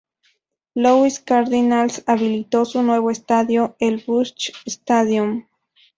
[0.73, 5.45] Louis Cardinals habilitó su nuevo estadio, el Busch Stadium.